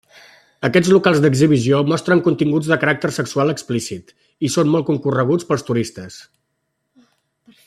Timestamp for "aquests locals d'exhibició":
0.67-1.81